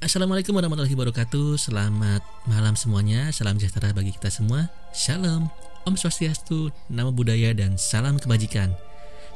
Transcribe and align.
Assalamualaikum 0.00 0.56
warahmatullahi 0.56 0.96
wabarakatuh. 0.96 1.60
Selamat 1.60 2.24
malam 2.48 2.72
semuanya. 2.72 3.28
Salam 3.36 3.60
sejahtera 3.60 3.92
bagi 3.92 4.16
kita 4.16 4.32
semua. 4.32 4.72
Shalom. 4.96 5.52
Om 5.84 5.92
Swastiastu 5.92 6.72
Nama 6.88 7.12
budaya 7.12 7.52
dan 7.52 7.76
salam 7.76 8.16
kebajikan. 8.16 8.72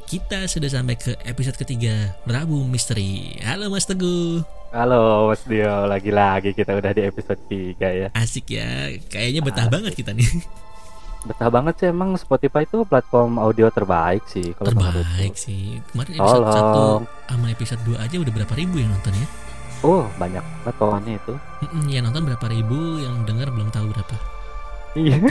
Kita 0.09 0.49
sudah 0.49 0.73
sampai 0.73 0.97
ke 0.97 1.21
episode 1.29 1.61
ketiga 1.61 2.17
Rabu 2.25 2.65
Misteri. 2.65 3.37
Halo 3.45 3.69
Mas 3.69 3.85
Teguh. 3.85 4.41
Halo 4.73 5.29
Mas 5.29 5.45
Dio. 5.45 5.85
Lagi-lagi 5.85 6.57
kita 6.57 6.81
udah 6.81 6.97
di 6.97 7.13
episode 7.13 7.45
3 7.45 7.85
ya. 7.85 8.09
Asik 8.17 8.57
ya. 8.57 8.89
Kayaknya 9.13 9.41
betah 9.45 9.69
Asik. 9.69 9.75
banget 9.77 9.93
kita 10.01 10.17
nih. 10.17 10.33
Betah 11.29 11.53
banget 11.53 11.75
sih. 11.77 11.93
Emang 11.93 12.17
Spotify 12.17 12.65
itu 12.65 12.89
platform 12.89 13.37
audio 13.37 13.69
terbaik 13.69 14.25
sih 14.33 14.57
kalau 14.57 14.73
Terbaik 14.73 15.37
sih. 15.37 15.85
Kemarin 15.93 16.13
episode 16.17 16.45
Tolong. 16.49 17.03
1 17.05 17.37
sama 17.37 17.47
episode 17.53 17.83
2 17.85 18.01
aja 18.01 18.17
udah 18.17 18.33
berapa 18.33 18.55
ribu 18.57 18.81
yang 18.81 18.89
nonton 18.89 19.13
ya 19.13 19.29
Oh. 19.85 20.09
Banyak 20.17 20.41
banget 20.65 21.21
itu. 21.21 21.35
Ya 21.93 22.01
nonton 22.01 22.25
berapa 22.25 22.47
ribu 22.49 22.97
Yang 23.05 23.29
denger 23.29 23.49
belum 23.53 23.69
tahu 23.69 23.93
berapa. 23.93 24.17
Iya. 24.97 25.21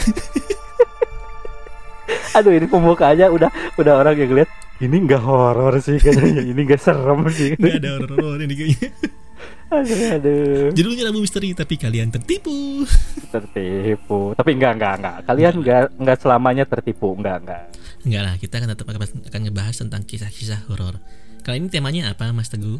Aduh 2.38 2.54
ini 2.54 2.66
pembuka 2.70 3.14
aja 3.14 3.30
udah 3.34 3.50
udah 3.78 3.94
orang 3.98 4.18
yang 4.18 4.34
lihat 4.34 4.50
ini 4.82 4.96
nggak 5.06 5.22
horor 5.22 5.74
sih 5.80 5.98
kayaknya. 6.02 6.44
Ini 6.52 6.62
nggak 6.66 6.82
serem 6.82 7.22
sih. 7.32 7.56
Nggak 7.56 7.78
ada 7.80 7.90
horor 8.04 8.38
ini 8.42 8.54
kayaknya. 8.58 8.90
Aduh, 9.74 10.22
aduh. 10.22 10.70
judulnya 10.70 11.10
Rabu 11.10 11.26
Misteri 11.26 11.50
tapi 11.58 11.82
kalian 11.82 12.14
tertipu. 12.14 12.86
Tertipu. 13.34 14.38
Tapi 14.38 14.54
enggak 14.54 14.78
enggak 14.78 14.94
enggak 15.02 15.18
kalian 15.26 15.54
enggak 15.66 15.82
enggak 15.98 16.18
selamanya 16.22 16.64
tertipu. 16.70 17.10
Enggak 17.18 17.42
enggak 17.42 17.64
enggak 18.06 18.22
lah 18.22 18.36
kita 18.38 18.54
akan 18.62 18.70
tetap 18.70 18.86
akan 18.94 19.40
ngebahas 19.50 19.76
tentang 19.82 20.06
kisah-kisah 20.06 20.70
horor. 20.70 21.02
Kali 21.42 21.58
ini 21.58 21.74
temanya 21.74 22.14
apa 22.14 22.30
Mas 22.30 22.54
Teguh 22.54 22.78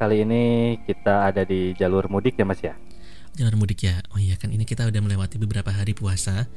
Kali 0.00 0.24
ini 0.24 0.42
kita 0.88 1.28
ada 1.28 1.44
di 1.44 1.76
jalur 1.76 2.08
mudik 2.08 2.40
ya 2.40 2.48
Mas 2.48 2.64
ya? 2.64 2.72
Jalur 3.36 3.60
mudik 3.60 3.84
ya. 3.84 4.00
Oh 4.16 4.16
iya 4.16 4.32
kan 4.40 4.48
ini 4.48 4.64
kita 4.64 4.88
udah 4.88 4.96
melewati 4.96 5.36
beberapa 5.36 5.68
hari 5.68 5.92
puasa 5.92 6.48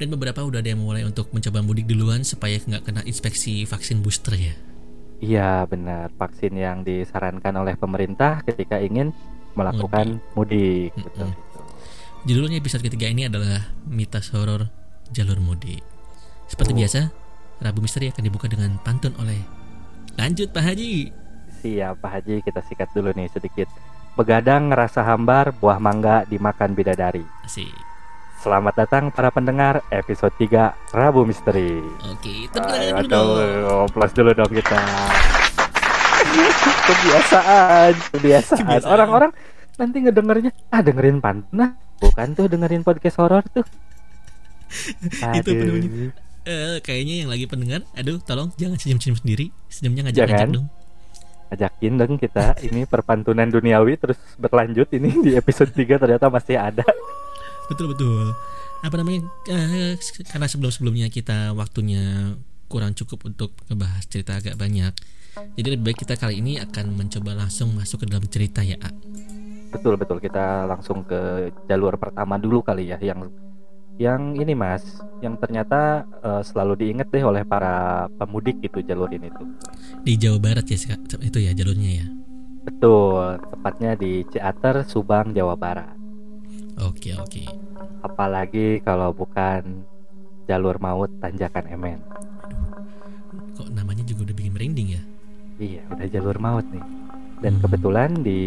dan 0.00 0.08
beberapa 0.08 0.40
udah 0.40 0.64
ada 0.64 0.72
yang 0.72 0.80
mulai 0.80 1.04
untuk 1.04 1.28
mencoba 1.28 1.60
mudik 1.60 1.84
duluan 1.84 2.24
supaya 2.24 2.56
nggak 2.56 2.88
kena 2.88 3.04
inspeksi 3.04 3.68
vaksin 3.68 4.00
booster 4.00 4.32
ya. 4.40 4.56
Iya 5.20 5.68
benar, 5.68 6.08
vaksin 6.16 6.56
yang 6.56 6.88
disarankan 6.88 7.52
oleh 7.60 7.76
pemerintah 7.76 8.40
ketika 8.48 8.80
ingin 8.80 9.12
melakukan 9.52 10.16
mudik. 10.32 10.96
mudik. 10.96 11.12
Betul, 11.12 11.28
betul. 11.28 11.64
Judulnya 12.24 12.56
episode 12.64 12.80
ketiga 12.80 13.12
ini 13.12 13.28
adalah 13.28 13.76
mitos 13.84 14.32
horor 14.32 14.72
jalur 15.12 15.36
mudik. 15.44 15.84
Seperti 16.48 16.72
oh. 16.72 16.76
biasa, 16.80 17.00
Rabu 17.60 17.84
Misteri 17.84 18.08
akan 18.08 18.24
dibuka 18.24 18.48
dengan 18.48 18.80
pantun 18.80 19.12
oleh 19.20 19.36
Lanjut 20.16 20.48
Pak 20.48 20.64
Haji. 20.64 21.25
Siap 21.66 21.98
Pak 21.98 22.10
Haji. 22.14 22.46
Kita 22.46 22.62
sikat 22.62 22.94
dulu 22.94 23.10
nih 23.10 23.26
sedikit. 23.26 23.66
Begadang 24.14 24.70
ngerasa 24.70 25.02
hambar 25.02 25.50
buah 25.58 25.82
mangga 25.82 26.22
dimakan 26.30 26.78
bidadari. 26.78 27.26
Asik. 27.42 27.74
Selamat 28.38 28.86
datang 28.86 29.10
para 29.10 29.34
pendengar 29.34 29.82
episode 29.90 30.30
3 30.38 30.94
Rabu 30.94 31.26
Misteri. 31.26 31.82
Oke 32.06 32.46
tepuk 32.54 32.70
dulu 32.70 33.02
dong. 33.10 33.86
Plus 33.90 34.12
dulu 34.14 34.30
dong 34.30 34.52
kita. 34.54 34.78
Kebiasaan 36.86 37.92
Kebiasaan. 38.14 38.80
Orang-orang 38.86 39.34
nanti 39.74 40.06
ngedengernya 40.06 40.54
Ah 40.70 40.86
dengerin 40.86 41.18
pantun 41.18 41.74
Bukan 41.98 42.38
tuh 42.38 42.46
dengerin 42.46 42.86
podcast 42.86 43.18
horor 43.18 43.42
tuh. 43.50 43.66
Itu 45.42 45.50
penuhnya 45.50 46.14
Uh, 46.46 46.78
kayaknya 46.78 47.26
yang 47.26 47.30
lagi 47.34 47.50
pendengar, 47.50 47.82
aduh, 47.98 48.22
tolong 48.22 48.54
jangan 48.54 48.78
senyum-senyum 48.78 49.18
sendiri, 49.18 49.50
senyumnya 49.66 50.06
ngajak-ngajak 50.06 50.54
dong 50.54 50.70
ajakin 51.52 51.98
dong 52.00 52.16
kita. 52.18 52.58
Ini 52.62 52.88
perpantunan 52.88 53.46
duniawi 53.48 53.98
terus 54.00 54.18
berlanjut. 54.40 54.90
Ini 54.92 55.10
di 55.22 55.30
episode 55.34 55.70
3 55.70 56.02
ternyata 56.02 56.26
masih 56.30 56.56
ada. 56.58 56.84
Betul 57.66 57.90
betul. 57.94 58.30
Apa 58.86 58.94
namanya? 58.94 59.26
Uh, 59.50 59.98
karena 60.30 60.46
sebelum 60.46 60.70
sebelumnya 60.70 61.10
kita 61.10 61.50
waktunya 61.56 62.38
kurang 62.70 62.94
cukup 62.94 63.26
untuk 63.26 63.54
ngebahas 63.66 64.06
cerita 64.06 64.38
agak 64.38 64.54
banyak 64.54 64.94
jadi 65.56 65.76
lebih 65.76 65.92
baik 65.92 65.98
kita 66.08 66.16
kali 66.16 66.40
ini 66.40 66.56
akan 66.56 66.96
mencoba 66.96 67.36
langsung 67.36 67.76
masuk 67.76 68.04
ke 68.04 68.06
dalam 68.08 68.24
cerita 68.24 68.64
ya 68.64 68.80
A. 68.80 68.88
betul 69.68 70.00
betul. 70.00 70.16
Kita 70.16 70.64
langsung 70.64 71.04
ke 71.04 71.52
jalur 71.68 72.00
pertama 72.00 72.40
dulu 72.40 72.64
kali 72.64 72.88
ya 72.88 72.96
yang 72.96 73.28
yang 73.96 74.36
ini 74.36 74.52
mas 74.52 74.84
yang 75.24 75.40
ternyata 75.40 76.04
uh, 76.20 76.44
selalu 76.44 76.84
diingat 76.84 77.08
deh 77.08 77.24
oleh 77.24 77.42
para 77.48 78.04
pemudik 78.20 78.60
itu 78.60 78.84
jalur 78.84 79.08
ini 79.08 79.32
tuh 79.32 79.48
di 80.04 80.20
Jawa 80.20 80.36
Barat 80.36 80.68
ya 80.68 80.96
itu 81.00 81.38
ya 81.40 81.52
jalurnya 81.56 82.04
ya? 82.04 82.06
Betul 82.66 83.40
tepatnya 83.46 83.94
di 83.94 84.26
Ciater 84.26 84.82
Subang 84.84 85.30
Jawa 85.30 85.54
Barat. 85.54 85.94
Oke 86.82 87.14
oke. 87.16 87.46
Apalagi 88.02 88.82
kalau 88.84 89.14
bukan 89.14 89.86
jalur 90.50 90.76
maut 90.82 91.10
Tanjakan 91.22 91.66
Emen. 91.70 92.00
Aduh, 92.42 92.70
kok 93.54 93.68
namanya 93.72 94.02
juga 94.02 94.30
udah 94.30 94.36
bikin 94.36 94.52
merinding 94.52 94.88
ya? 94.98 95.02
Iya 95.56 95.82
udah 95.88 96.06
jalur 96.10 96.36
maut 96.36 96.66
nih 96.68 96.95
dan 97.44 97.60
hmm. 97.60 97.62
kebetulan 97.62 98.10
di 98.24 98.40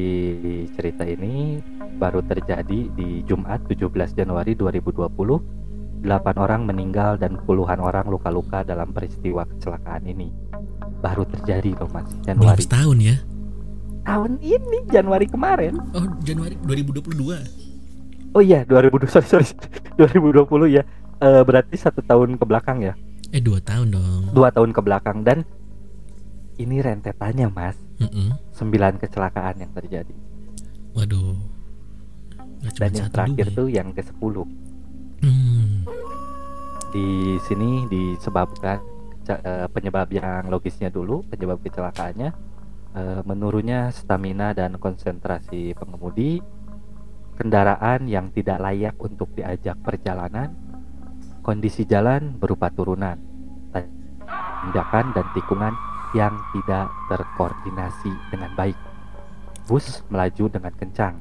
cerita 0.74 1.06
ini 1.06 1.62
baru 2.02 2.26
terjadi 2.26 2.90
di 2.90 3.22
Jumat 3.26 3.66
17 3.70 4.18
Januari 4.18 4.58
2020. 4.58 5.60
8 6.00 6.08
orang 6.40 6.64
meninggal 6.64 7.20
dan 7.20 7.36
puluhan 7.44 7.84
orang 7.84 8.08
luka-luka 8.08 8.64
dalam 8.64 8.96
peristiwa 8.96 9.44
kecelakaan 9.44 10.08
ini. 10.08 10.32
Baru 11.04 11.28
terjadi 11.28 11.76
loh 11.76 11.92
Mas, 11.92 12.08
Januari. 12.24 12.64
Belum 12.64 12.72
tahun 12.72 12.98
ya? 13.04 13.16
Tahun 14.08 14.32
ini 14.40 14.80
Januari 14.88 15.28
kemarin. 15.28 15.76
Oh, 15.92 16.08
Januari 16.24 16.56
2022. 16.64 18.32
Oh 18.32 18.40
iya, 18.40 18.64
2020 18.64 19.12
sorry 19.12 19.28
sorry. 19.28 19.48
2020 20.00 20.72
ya. 20.72 20.88
E, 21.20 21.28
berarti 21.44 21.76
satu 21.76 22.00
tahun 22.00 22.40
ke 22.40 22.48
belakang 22.48 22.80
ya? 22.80 22.96
Eh 23.36 23.44
dua 23.44 23.60
tahun 23.60 23.92
dong. 23.94 24.32
Dua 24.32 24.50
tahun 24.56 24.72
ke 24.72 24.82
belakang 24.82 25.28
dan 25.28 25.44
ini 26.60 26.84
rentetannya 26.84 27.48
mas 27.48 27.80
mm 27.98 28.10
-mm. 28.12 28.30
sembilan 28.52 29.00
kecelakaan 29.00 29.64
yang 29.64 29.72
terjadi 29.72 30.16
waduh 30.94 31.40
dan 32.76 32.92
yang 32.92 33.10
terakhir 33.10 33.48
ya? 33.48 33.56
tuh 33.56 33.68
yang 33.72 33.90
ke 33.96 34.04
sepuluh 34.04 34.44
mm. 35.24 35.88
di 36.92 37.40
sini 37.48 37.88
disebabkan 37.88 38.78
uh, 39.32 39.68
penyebab 39.72 40.12
yang 40.12 40.52
logisnya 40.52 40.92
dulu 40.92 41.24
penyebab 41.32 41.64
kecelakaannya 41.64 42.36
uh, 42.96 43.22
menurunnya 43.24 43.96
stamina 43.96 44.52
dan 44.52 44.76
konsentrasi 44.76 45.72
pengemudi 45.80 46.44
kendaraan 47.40 48.12
yang 48.12 48.36
tidak 48.36 48.60
layak 48.60 49.00
untuk 49.00 49.32
diajak 49.32 49.80
perjalanan 49.80 50.52
kondisi 51.40 51.88
jalan 51.88 52.36
berupa 52.36 52.68
turunan 52.68 53.16
tanjakan 53.72 55.16
dan 55.16 55.26
tikungan 55.32 55.74
yang 56.18 56.34
tidak 56.56 56.90
terkoordinasi 57.10 58.12
dengan 58.34 58.52
baik. 58.58 58.78
Bus 59.70 60.02
melaju 60.10 60.46
dengan 60.50 60.74
kencang. 60.74 61.16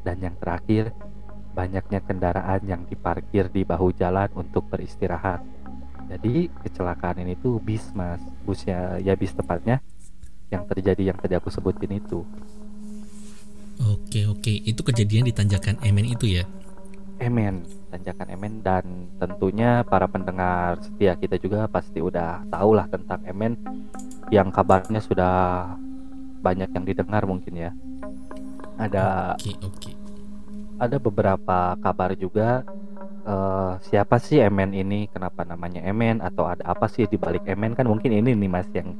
Dan 0.00 0.16
yang 0.22 0.36
terakhir, 0.40 0.94
banyaknya 1.52 2.00
kendaraan 2.04 2.60
yang 2.64 2.82
diparkir 2.88 3.48
di 3.52 3.64
bahu 3.64 3.92
jalan 3.96 4.28
untuk 4.36 4.68
beristirahat. 4.68 5.44
Jadi 6.06 6.46
kecelakaan 6.62 7.24
ini 7.26 7.34
tuh 7.40 7.58
bis 7.58 7.90
mas, 7.92 8.22
busnya 8.46 9.02
ya 9.02 9.18
bis 9.18 9.34
tepatnya 9.34 9.82
yang 10.52 10.62
terjadi 10.70 11.10
yang 11.10 11.18
tadi 11.18 11.34
aku 11.34 11.50
sebutin 11.50 11.98
itu. 11.98 12.22
Oke 13.82 14.24
oke, 14.24 14.52
itu 14.52 14.80
kejadian 14.80 15.28
di 15.28 15.34
Tanjakan 15.34 15.76
Emen 15.82 16.06
itu 16.06 16.30
ya? 16.30 16.46
Emen, 17.16 17.64
Tanjakan 17.88 18.28
Emen 18.28 18.54
dan 18.60 19.08
tentunya 19.16 19.80
para 19.88 20.04
pendengar 20.04 20.76
setia 20.84 21.16
kita 21.16 21.40
juga 21.40 21.64
pasti 21.64 22.04
udah 22.04 22.44
tahu 22.52 22.76
lah 22.76 22.86
tentang 22.92 23.24
Emen 23.24 23.56
yang 24.28 24.52
kabarnya 24.52 25.00
sudah 25.00 25.64
banyak 26.44 26.68
yang 26.76 26.84
didengar 26.84 27.24
mungkin 27.24 27.54
ya. 27.56 27.70
Ada 28.76 29.36
okay, 29.40 29.56
okay. 29.64 29.94
Ada 30.76 31.00
beberapa 31.00 31.72
kabar 31.80 32.12
juga 32.12 32.60
uh, 33.24 33.80
siapa 33.88 34.20
sih 34.20 34.44
Emen 34.44 34.76
ini, 34.76 35.08
kenapa 35.08 35.48
namanya 35.48 35.80
Emen 35.88 36.20
atau 36.20 36.44
ada 36.44 36.68
apa 36.68 36.84
sih 36.84 37.08
di 37.08 37.16
balik 37.16 37.48
Emen 37.48 37.72
kan 37.72 37.88
mungkin 37.88 38.12
ini 38.12 38.36
nih 38.36 38.50
Mas 38.50 38.68
yang 38.76 38.92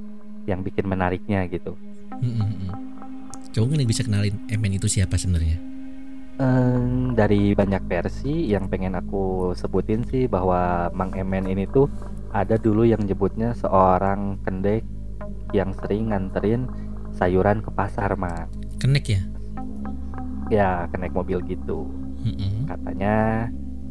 yang 0.48 0.64
bikin 0.64 0.88
menariknya 0.88 1.44
gitu. 1.52 1.76
Mm 2.16 2.32
-hmm. 2.32 2.70
Coba 3.52 3.64
mungkin 3.68 3.84
bisa 3.84 4.00
kenalin 4.08 4.40
Emen 4.48 4.72
itu 4.72 4.88
siapa 4.88 5.20
sebenarnya? 5.20 5.75
Um, 6.36 7.16
dari 7.16 7.56
banyak 7.56 7.88
versi 7.88 8.52
yang 8.52 8.68
pengen 8.68 8.92
aku 8.92 9.56
sebutin 9.56 10.04
sih 10.04 10.28
bahwa 10.28 10.92
Mang 10.92 11.16
Emen 11.16 11.48
ini 11.48 11.64
tuh 11.64 11.88
ada 12.28 12.60
dulu 12.60 12.84
yang 12.84 13.00
nyebutnya 13.08 13.56
seorang 13.56 14.36
kendek 14.44 14.84
yang 15.56 15.72
sering 15.80 16.12
nganterin 16.12 16.68
sayuran 17.16 17.64
ke 17.64 17.72
pasar 17.72 18.20
mas 18.20 18.52
kenek 18.76 19.16
ya? 19.16 19.20
Ya 20.52 20.70
kenek 20.92 21.16
mobil 21.16 21.40
gitu. 21.48 21.88
Mm-hmm. 22.26 22.66
katanya 22.66 23.14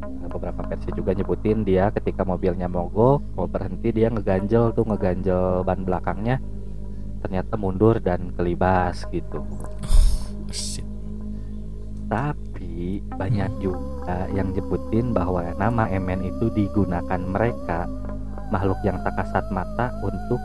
eh, 0.03 0.27
beberapa 0.27 0.59
versi 0.67 0.91
juga 0.91 1.15
nyebutin 1.15 1.63
dia 1.63 1.87
ketika 1.95 2.27
mobilnya 2.27 2.67
mogok 2.67 3.23
mau 3.31 3.47
berhenti 3.47 3.95
dia 3.95 4.11
ngeganjel 4.11 4.75
tuh 4.75 4.85
ngeganjel 4.85 5.65
ban 5.65 5.81
belakangnya. 5.81 6.37
Ternyata 7.25 7.57
mundur 7.57 7.97
dan 8.03 8.29
kelibas 8.37 9.01
gitu. 9.09 9.41
Oh, 9.41 10.53
Tapi 12.05 13.01
banyak 13.17 13.51
juga 13.61 14.29
yang 14.29 14.53
nyebutin 14.53 15.09
bahwa 15.15 15.41
nama 15.57 15.89
Emen 15.89 16.21
itu 16.21 16.53
digunakan 16.53 17.21
mereka 17.21 17.89
makhluk 18.53 18.77
yang 18.85 19.01
tak 19.01 19.17
kasat 19.17 19.45
mata 19.49 19.89
untuk 20.05 20.37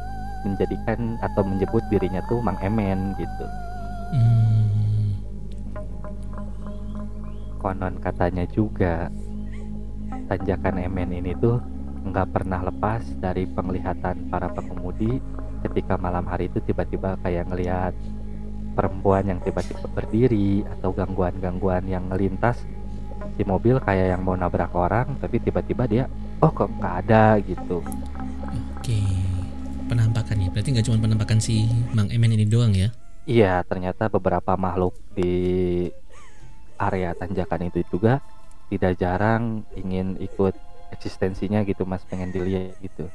menjadikan 0.44 1.20
atau 1.20 1.44
menyebut 1.44 1.84
dirinya 1.92 2.24
tuh 2.32 2.40
Mang 2.40 2.56
Emen 2.64 3.12
gitu. 3.20 3.46
Hmm. 4.16 4.64
Konon 7.60 8.00
katanya 8.00 8.48
juga 8.48 9.12
tanjakan 10.32 10.80
Emen 10.80 11.12
ini 11.12 11.36
tuh 11.36 11.60
nggak 12.00 12.32
pernah 12.32 12.64
lepas 12.64 13.04
dari 13.20 13.44
penglihatan 13.44 14.32
para 14.32 14.48
pengemudi 14.48 15.20
ketika 15.60 16.00
malam 16.00 16.24
hari 16.24 16.48
itu 16.48 16.56
tiba-tiba 16.64 17.20
kayak 17.20 17.52
ngelihat 17.52 17.92
perempuan 18.72 19.26
yang 19.26 19.40
tiba-tiba 19.42 19.86
berdiri 19.90 20.62
atau 20.78 20.94
gangguan-gangguan 20.94 21.84
yang 21.90 22.06
ngelintas 22.08 22.62
di 23.34 23.44
mobil 23.44 23.80
kayak 23.80 24.16
yang 24.16 24.22
mau 24.24 24.36
nabrak 24.36 24.72
orang 24.72 25.16
tapi 25.20 25.40
tiba-tiba 25.40 25.84
dia 25.88 26.04
oh 26.40 26.50
kok 26.52 26.70
nggak 26.80 26.94
ada? 27.06 27.36
gitu. 27.42 27.82
Oke 28.78 29.00
penampakannya 29.90 30.54
berarti 30.54 30.68
nggak 30.70 30.86
cuma 30.86 31.02
penampakan 31.02 31.42
si 31.42 31.66
Mang 31.90 32.08
Emen 32.14 32.32
ini 32.34 32.46
doang 32.46 32.70
ya? 32.72 32.94
Iya 33.26 33.62
ternyata 33.66 34.06
beberapa 34.06 34.54
makhluk 34.54 34.94
di 35.12 35.34
area 36.80 37.12
tanjakan 37.12 37.68
itu 37.68 37.84
juga 37.90 38.22
tidak 38.70 38.96
jarang 38.96 39.66
ingin 39.76 40.16
ikut 40.22 40.54
eksistensinya 40.94 41.62
gitu 41.66 41.84
mas 41.84 42.02
pengen 42.06 42.30
dilihat 42.30 42.78
gitu 42.80 43.10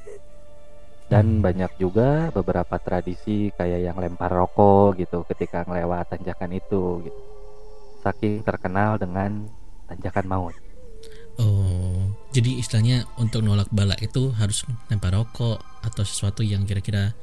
dan 1.06 1.40
banyak 1.42 1.70
juga 1.78 2.34
beberapa 2.34 2.82
tradisi 2.82 3.54
kayak 3.54 3.82
yang 3.92 3.98
lempar 4.02 4.34
rokok 4.34 4.98
gitu 4.98 5.22
ketika 5.30 5.62
ngelewat 5.66 6.10
tanjakan 6.10 6.58
itu 6.58 7.06
gitu. 7.06 7.22
Saking 8.02 8.42
terkenal 8.46 8.98
dengan 8.98 9.46
tanjakan 9.90 10.26
maut. 10.26 10.56
Oh 11.36 11.96
jadi 12.36 12.60
istilahnya 12.60 13.08
untuk 13.16 13.48
nolak 13.48 13.72
bala 13.72 13.96
itu 14.04 14.28
harus 14.36 14.68
lempar 14.92 15.16
rokok 15.16 15.64
atau 15.88 16.04
sesuatu 16.04 16.44
yang 16.44 16.68
kira-kira 16.68 17.16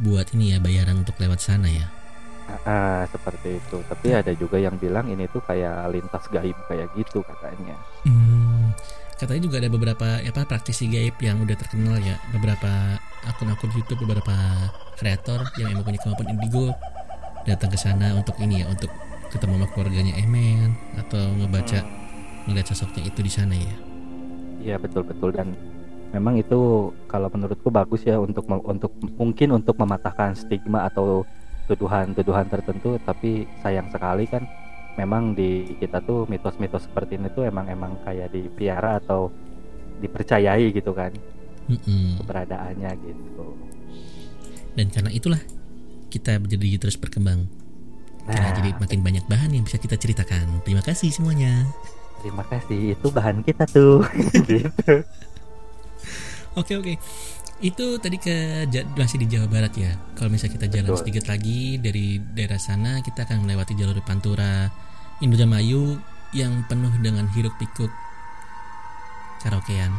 buat 0.00 0.32
ini 0.32 0.56
ya 0.56 0.58
bayaran 0.58 1.04
untuk 1.04 1.20
lewat 1.20 1.36
sana 1.36 1.68
ya? 1.68 1.84
Ah, 2.64 3.04
seperti 3.12 3.60
itu. 3.60 3.84
Tapi 3.84 4.08
ada 4.16 4.32
juga 4.32 4.56
yang 4.56 4.80
bilang 4.80 5.12
ini 5.12 5.28
tuh 5.28 5.44
kayak 5.44 5.92
lintas 5.92 6.24
gaib 6.32 6.56
kayak 6.64 6.88
gitu 6.96 7.20
katanya. 7.28 7.76
Hmm, 8.08 8.41
katanya 9.22 9.46
juga 9.46 9.56
ada 9.62 9.70
beberapa 9.70 10.08
ya 10.18 10.34
apa 10.34 10.42
praktisi 10.50 10.90
gaib 10.90 11.14
yang 11.22 11.38
udah 11.38 11.54
terkenal 11.54 11.94
ya. 12.02 12.18
Beberapa 12.34 12.98
akun-akun 13.30 13.70
YouTube 13.70 14.02
beberapa 14.02 14.34
kreator 14.98 15.46
yang 15.62 15.70
emang 15.78 15.86
punya 15.86 16.02
kemampuan 16.02 16.34
indigo 16.34 16.74
datang 17.46 17.70
ke 17.70 17.78
sana 17.78 18.18
untuk 18.18 18.34
ini 18.42 18.66
ya 18.66 18.66
untuk 18.66 18.90
ketemu 19.30 19.62
sama 19.62 19.66
keluarganya 19.70 20.14
Emen 20.18 20.74
atau 20.98 21.22
ngebaca 21.38 21.86
hmm. 21.86 22.50
melihat 22.50 22.74
sosoknya 22.74 23.06
itu 23.06 23.22
di 23.22 23.30
sana 23.30 23.54
ya. 23.54 23.74
Iya 24.58 24.76
betul 24.82 25.06
betul. 25.06 25.30
Dan 25.30 25.54
memang 26.10 26.42
itu 26.42 26.90
kalau 27.06 27.30
menurutku 27.30 27.70
bagus 27.70 28.02
ya 28.02 28.18
untuk 28.18 28.50
untuk 28.50 28.90
mungkin 29.14 29.54
untuk 29.54 29.78
mematahkan 29.78 30.34
stigma 30.34 30.90
atau 30.90 31.22
tuduhan-tuduhan 31.70 32.50
tertentu 32.50 32.98
tapi 33.06 33.46
sayang 33.62 33.86
sekali 33.94 34.26
kan 34.26 34.42
memang 34.96 35.32
di 35.32 35.76
kita 35.80 36.04
tuh 36.04 36.28
mitos-mitos 36.28 36.84
seperti 36.84 37.16
ini 37.16 37.32
tuh 37.32 37.48
emang 37.48 37.68
emang 37.68 37.96
kayak 38.04 38.32
dipelihara 38.32 39.00
atau 39.00 39.32
dipercayai 40.00 40.68
gitu 40.74 40.92
kan. 40.92 41.12
Mm-hmm. 41.62 42.18
keberadaannya 42.18 42.90
gitu. 43.06 43.46
Dan 44.74 44.90
karena 44.90 45.10
itulah 45.14 45.38
kita 46.10 46.42
menjadi 46.42 46.82
terus 46.82 46.98
berkembang. 46.98 47.46
Nah, 48.26 48.34
karena 48.34 48.50
jadi 48.58 48.70
makin 48.82 49.00
banyak 49.00 49.24
bahan 49.30 49.50
yang 49.54 49.64
bisa 49.64 49.78
kita 49.78 49.94
ceritakan. 49.94 50.62
Terima 50.66 50.82
kasih 50.82 51.14
semuanya. 51.14 51.70
Terima 52.22 52.42
kasih 52.46 52.98
itu 52.98 53.06
bahan 53.10 53.46
kita 53.46 53.64
tuh. 53.70 54.02
Gitu. 54.50 54.94
Oke 56.52 56.76
oke 56.76 57.00
itu 57.62 57.86
tadi 58.02 58.18
ke 58.18 58.66
masih 58.98 59.22
di 59.22 59.30
Jawa 59.30 59.46
Barat 59.46 59.70
ya. 59.78 59.94
Kalau 60.18 60.34
misalnya 60.34 60.58
kita 60.58 60.66
jalan 60.66 60.90
Betul. 60.90 61.00
sedikit 61.06 61.24
lagi 61.30 61.78
dari 61.78 62.18
daerah 62.18 62.58
sana, 62.58 62.98
kita 63.06 63.22
akan 63.22 63.46
melewati 63.46 63.78
jalur 63.78 64.02
Pantura, 64.02 64.66
Indramayu 65.22 65.94
yang 66.34 66.66
penuh 66.66 66.90
dengan 66.98 67.30
hiruk 67.30 67.54
pikuk 67.62 67.88
karaokean, 69.46 69.94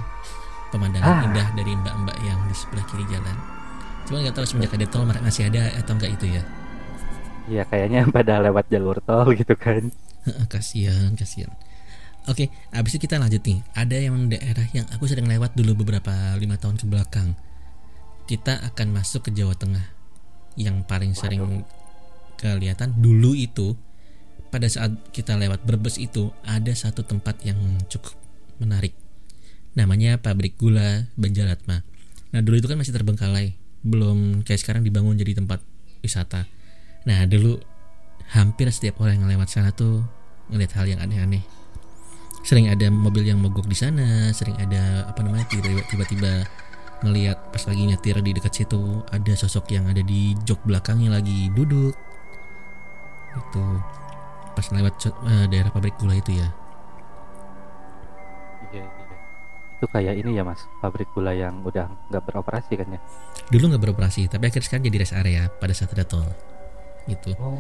pemandangan 0.76 1.24
ah. 1.24 1.26
indah 1.32 1.48
dari 1.56 1.72
mbak-mbak 1.80 2.18
yang 2.28 2.40
di 2.52 2.56
sebelah 2.56 2.84
kiri 2.92 3.08
jalan. 3.08 3.36
Cuma 4.04 4.20
nggak 4.20 4.36
tahu 4.36 4.44
semenjak 4.44 4.76
ada 4.76 4.88
tol 4.92 5.08
masih 5.08 5.48
ada 5.48 5.72
atau 5.80 5.96
enggak 5.96 6.12
itu 6.20 6.26
ya. 6.36 6.44
Iya 7.48 7.64
kayaknya 7.72 8.08
pada 8.16 8.44
lewat 8.44 8.68
jalur 8.68 9.00
tol 9.08 9.32
gitu 9.32 9.56
kan. 9.56 9.88
kasihan, 10.52 11.16
kasihan. 11.16 11.52
Oke, 12.28 12.52
abis 12.72 12.96
itu 12.96 13.08
kita 13.08 13.20
lanjut 13.20 13.44
nih. 13.44 13.60
Ada 13.76 13.98
yang 14.00 14.16
daerah 14.32 14.68
yang 14.72 14.88
aku 14.92 15.08
sedang 15.08 15.28
lewat 15.28 15.56
dulu 15.56 15.84
beberapa 15.84 16.12
lima 16.40 16.56
tahun 16.56 16.80
ke 16.80 16.88
belakang 16.88 17.36
kita 18.24 18.64
akan 18.74 18.96
masuk 18.96 19.30
ke 19.30 19.32
Jawa 19.36 19.56
Tengah. 19.56 19.84
Yang 20.54 20.86
paling 20.86 21.12
sering 21.18 21.66
kelihatan 22.38 22.94
dulu 23.00 23.34
itu 23.34 23.74
pada 24.54 24.70
saat 24.70 24.94
kita 25.10 25.34
lewat 25.34 25.66
Brebes 25.66 25.98
itu 25.98 26.30
ada 26.46 26.70
satu 26.78 27.02
tempat 27.02 27.42
yang 27.42 27.58
cukup 27.90 28.14
menarik. 28.62 28.94
Namanya 29.74 30.22
pabrik 30.22 30.54
gula 30.62 31.10
Banjaratma 31.18 31.82
nah 32.34 32.42
dulu 32.42 32.58
itu 32.58 32.66
kan 32.66 32.82
masih 32.82 32.94
terbengkalai. 32.98 33.54
Belum 33.86 34.42
kayak 34.42 34.62
sekarang 34.62 34.82
dibangun 34.82 35.14
jadi 35.14 35.38
tempat 35.38 35.62
wisata. 36.02 36.50
Nah 37.06 37.30
dulu 37.30 37.62
hampir 38.34 38.66
setiap 38.74 38.98
orang 39.06 39.22
yang 39.22 39.30
lewat 39.38 39.54
sana 39.54 39.70
tuh 39.70 40.02
ngeliat 40.50 40.74
hal 40.74 40.90
yang 40.90 40.98
aneh-aneh. 40.98 41.46
Sering 42.42 42.74
ada 42.74 42.90
mobil 42.90 43.24
yang 43.24 43.38
mogok 43.38 43.70
di 43.70 43.78
sana 43.78 44.34
sering 44.34 44.58
ada 44.58 45.06
apa 45.08 45.22
namanya 45.22 45.46
tiba-tiba 45.90 46.44
ngelihat 47.04 47.52
pas 47.52 47.64
lagi 47.68 47.84
nyetir 47.84 48.16
di 48.24 48.32
dekat 48.32 48.54
situ 48.64 49.04
ada 49.12 49.34
sosok 49.36 49.70
yang 49.76 49.86
ada 49.92 50.00
di 50.00 50.34
jok 50.48 50.64
belakangnya 50.64 51.20
lagi 51.20 51.52
duduk. 51.52 51.94
Itu 53.36 53.66
pas 54.54 54.68
lewat 54.72 54.94
uh, 55.12 55.46
daerah 55.52 55.70
pabrik 55.70 56.00
gula 56.00 56.16
itu 56.16 56.40
ya. 56.40 56.50
Iya, 58.72 58.86
iya. 58.88 59.18
Itu 59.78 59.86
kayak 59.92 60.16
ini 60.24 60.40
ya 60.40 60.44
mas. 60.48 60.64
Pabrik 60.80 61.12
gula 61.12 61.36
yang 61.36 61.62
udah 61.62 61.92
nggak 62.10 62.24
beroperasi 62.24 62.74
kan 62.80 62.88
ya? 62.96 63.00
Dulu 63.52 63.76
nggak 63.76 63.84
beroperasi 63.84 64.32
tapi 64.32 64.48
akhirnya 64.48 64.66
sekarang 64.66 64.86
jadi 64.88 64.98
rest 65.04 65.16
area 65.16 65.52
pada 65.52 65.74
saat 65.76 65.92
ada 65.92 66.08
tol. 66.08 66.28
Gitu. 67.04 67.36
Oh. 67.36 67.60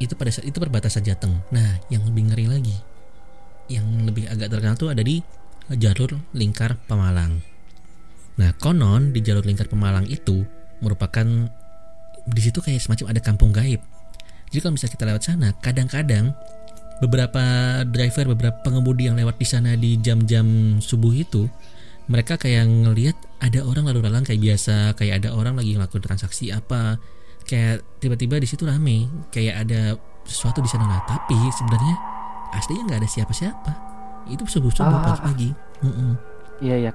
itu 0.00 0.12
pada 0.16 0.28
saat 0.28 0.44
itu 0.44 0.60
perbatasan 0.60 1.00
Jateng. 1.00 1.32
Nah 1.48 1.80
yang 1.88 2.04
lebih 2.04 2.28
ngeri 2.28 2.44
lagi 2.44 2.76
yang 3.70 3.86
lebih 4.02 4.26
agak 4.26 4.50
terkenal 4.50 4.74
tuh 4.74 4.90
ada 4.90 5.00
di 5.00 5.22
jalur 5.70 6.18
lingkar 6.34 6.74
Pemalang 6.90 7.38
Nah, 8.40 8.56
konon 8.56 9.12
di 9.12 9.20
jalur 9.20 9.44
lingkar 9.44 9.68
Pemalang 9.68 10.08
itu 10.08 10.48
merupakan 10.80 11.28
di 12.24 12.40
situ 12.40 12.64
kayak 12.64 12.80
semacam 12.80 13.12
ada 13.12 13.20
kampung 13.20 13.52
gaib. 13.52 13.84
Jadi 14.48 14.58
kalau 14.64 14.72
misalnya 14.74 14.94
kita 14.96 15.04
lewat 15.04 15.22
sana, 15.22 15.48
kadang-kadang 15.60 16.32
beberapa 17.04 17.44
driver, 17.84 18.32
beberapa 18.32 18.56
pengemudi 18.64 19.12
yang 19.12 19.16
lewat 19.20 19.36
di 19.36 19.46
sana 19.46 19.76
di 19.76 20.00
jam-jam 20.00 20.80
subuh 20.80 21.12
itu, 21.12 21.52
mereka 22.08 22.40
kayak 22.40 22.64
ngelihat 22.64 23.16
ada 23.44 23.60
orang 23.62 23.92
lalu 23.92 24.08
lalang 24.08 24.24
kayak 24.24 24.40
biasa, 24.40 24.96
kayak 24.96 25.22
ada 25.24 25.36
orang 25.36 25.60
lagi 25.60 25.76
ngelakuin 25.76 26.02
transaksi 26.02 26.48
apa, 26.48 26.96
kayak 27.44 27.84
tiba-tiba 28.00 28.40
di 28.40 28.48
situ 28.48 28.64
rame, 28.64 29.06
kayak 29.30 29.68
ada 29.68 30.00
sesuatu 30.24 30.64
di 30.64 30.68
sana 30.72 30.88
lah. 30.88 31.00
Tapi 31.04 31.38
sebenarnya 31.54 31.94
aslinya 32.56 32.82
nggak 32.88 33.00
ada 33.04 33.08
siapa-siapa. 33.08 33.72
Itu 34.32 34.48
subuh-subuh 34.48 34.96
ah. 34.96 35.04
pagi-pagi. 35.12 35.50
Iya 36.60 36.90
ya, 36.90 36.92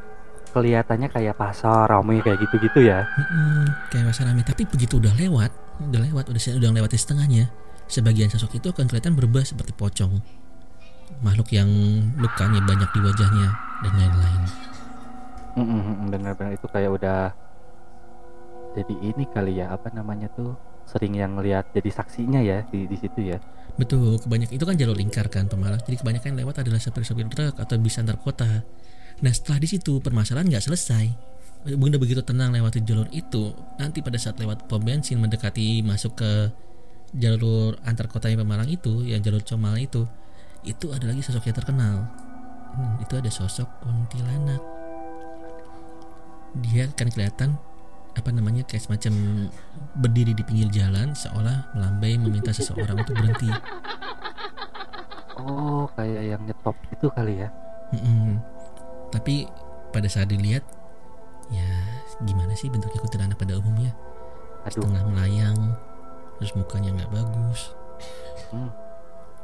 kelihatannya 0.55 1.11
kayak 1.11 1.35
pasar 1.35 1.91
ramai 1.91 2.23
kayak 2.23 2.39
gitu-gitu 2.47 2.87
ya. 2.87 3.03
Hmm, 3.03 3.67
kayak 3.91 4.15
pasar 4.15 4.31
ramai 4.31 4.47
tapi 4.47 4.63
begitu 4.63 5.03
udah 5.03 5.11
lewat 5.19 5.51
udah 5.91 6.01
lewat 6.07 6.31
udah 6.31 6.41
udah 6.55 6.69
lewati 6.71 6.95
setengahnya 6.95 7.51
sebagian 7.91 8.31
sosok 8.31 8.55
itu 8.55 8.71
akan 8.71 8.87
kelihatan 8.87 9.19
berubah 9.19 9.43
seperti 9.43 9.75
pocong. 9.75 10.23
Makhluk 11.19 11.51
yang 11.51 11.67
lukanya 12.15 12.63
banyak 12.63 12.89
di 12.95 12.99
wajahnya 13.03 13.49
dan 13.83 13.93
lain-lain. 13.99 14.41
Benar-benar 16.07 16.55
itu 16.55 16.67
kayak 16.71 16.91
udah 16.95 17.19
jadi 18.75 18.95
ini 18.99 19.23
kali 19.27 19.59
ya 19.59 19.75
apa 19.75 19.91
namanya 19.91 20.31
tuh 20.31 20.55
sering 20.87 21.15
yang 21.15 21.35
lihat 21.39 21.71
jadi 21.75 21.89
saksinya 21.91 22.39
ya 22.39 22.63
di 22.71 22.87
di 22.87 22.95
situ 22.95 23.35
ya. 23.35 23.37
Betul 23.75 24.23
kebanyakan 24.23 24.55
itu 24.55 24.63
kan 24.63 24.75
jalur 24.79 24.95
lingkar 24.95 25.27
kan 25.27 25.51
pemalang 25.51 25.83
jadi 25.83 25.99
kebanyakan 25.99 26.39
lewat 26.39 26.63
adalah 26.63 26.79
sopir-sopir 26.79 27.27
truk 27.27 27.59
atau 27.59 27.75
bis 27.75 27.99
antar 27.99 28.15
kota 28.15 28.63
Nah 29.23 29.31
setelah 29.31 29.63
di 29.63 29.67
situ 29.71 30.03
permasalahan 30.03 30.49
nggak 30.51 30.65
selesai. 30.65 31.05
Bunda 31.65 31.97
begitu 31.97 32.21
tenang 32.21 32.53
lewati 32.53 32.77
jalur 32.85 33.09
itu, 33.09 33.49
nanti 33.81 34.05
pada 34.05 34.21
saat 34.21 34.37
lewat 34.37 34.69
pom 34.69 34.77
bensin 34.77 35.17
mendekati 35.17 35.81
masuk 35.81 36.13
ke 36.13 36.53
jalur 37.17 37.73
antar 37.81 38.05
kotanya 38.05 38.45
Pemalang 38.45 38.69
itu, 38.69 39.01
yang 39.01 39.17
jalur 39.25 39.41
Comal 39.41 39.81
itu, 39.81 40.05
itu 40.61 40.93
ada 40.93 41.09
lagi 41.09 41.25
sosok 41.25 41.49
yang 41.49 41.57
terkenal. 41.57 42.05
Hmm, 42.77 43.01
itu 43.01 43.17
ada 43.17 43.31
sosok 43.33 43.65
kuntilanak. 43.81 44.61
Dia 46.61 46.85
kan 46.93 47.09
kelihatan 47.09 47.57
apa 48.13 48.29
namanya 48.29 48.61
kayak 48.63 48.85
semacam 48.85 49.13
berdiri 49.97 50.37
di 50.37 50.43
pinggir 50.45 50.69
jalan 50.69 51.17
seolah 51.17 51.73
melambai 51.73 52.15
meminta 52.21 52.53
seseorang 52.53 53.01
untuk 53.01 53.17
berhenti. 53.17 53.49
Oh, 55.41 55.89
kayak 55.97 56.23
yang 56.29 56.41
nyetop 56.45 56.77
itu 56.93 57.09
kali 57.09 57.41
ya. 57.41 57.49
Mm-mm. 57.89 58.37
Tapi 59.11 59.49
pada 59.91 60.07
saat 60.09 60.31
dilihat, 60.31 60.63
ya 61.51 61.69
gimana 62.23 62.55
sih 62.57 62.71
bentuknya 62.71 62.99
kuntilanak 63.01 63.37
pada 63.37 63.59
umumnya? 63.59 63.91
Aduh. 64.65 64.81
Setengah 64.81 65.03
melayang, 65.09 65.59
terus 66.41 66.51
mukanya 66.57 66.89
nggak 66.95 67.11
bagus. 67.11 67.75
Hmm. 68.49 68.71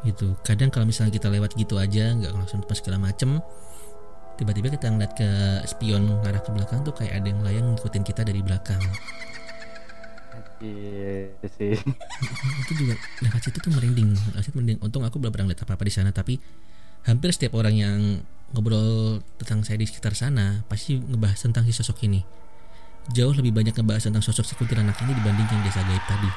Gitu. 0.01 0.33
Kadang 0.41 0.73
kalau 0.73 0.89
misalnya 0.89 1.13
kita 1.13 1.29
lewat 1.29 1.53
gitu 1.53 1.77
aja, 1.77 2.13
nggak 2.17 2.33
langsung 2.33 2.65
pas 2.65 2.77
segala 2.77 2.97
macem, 2.97 3.37
tiba-tiba 4.41 4.73
kita 4.73 4.89
ngeliat 4.89 5.13
ke 5.13 5.29
spion 5.69 6.17
arah 6.25 6.41
ke 6.41 6.49
belakang 6.49 6.81
tuh 6.81 6.97
kayak 6.97 7.21
ada 7.21 7.27
yang 7.29 7.41
layang 7.45 7.65
ngikutin 7.77 8.01
kita 8.01 8.25
dari 8.25 8.41
belakang 8.41 8.81
iya 10.61 11.29
sih 11.45 11.77
itu 12.65 12.73
juga 12.73 12.97
lewat 13.21 13.41
situ 13.45 13.57
tuh 13.61 13.69
merinding 13.69 14.17
Asyik 14.33 14.57
merinding 14.57 14.81
untung 14.81 15.05
aku 15.05 15.21
belum 15.21 15.29
pernah 15.29 15.53
lihat 15.53 15.61
apa-apa 15.61 15.85
di 15.85 15.93
sana 15.93 16.09
tapi 16.09 16.41
hampir 17.05 17.29
setiap 17.33 17.53
orang 17.53 17.75
yang 17.77 17.99
ngobrol 18.51 19.23
tentang 19.39 19.63
saya 19.63 19.79
di 19.79 19.87
sekitar 19.87 20.11
sana 20.11 20.63
pasti 20.67 20.99
ngebahas 20.99 21.39
tentang 21.39 21.63
si 21.63 21.71
sosok 21.71 22.03
ini. 22.07 22.21
Jauh 23.11 23.33
lebih 23.33 23.55
banyak 23.55 23.73
ngebahas 23.73 24.11
tentang 24.11 24.23
sosok 24.23 24.45
si 24.45 24.53
anak 24.59 24.95
ini 25.01 25.11
dibanding 25.15 25.47
yang 25.47 25.61
desa 25.63 25.81
gaib 25.81 26.03
tadi. 26.05 26.31